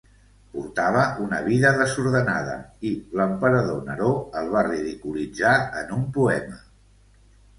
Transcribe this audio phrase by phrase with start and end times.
[0.53, 2.55] Portava una vida desordenada
[2.91, 4.09] i l'emperador Neró
[4.41, 6.57] el va ridiculitzar en un poema.